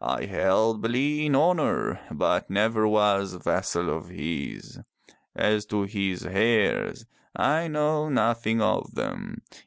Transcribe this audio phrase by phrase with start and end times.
[0.00, 4.80] I held Bele in honor but never was vassal of his.
[5.36, 7.04] As to his heirs,
[7.36, 9.42] I know nothing of them.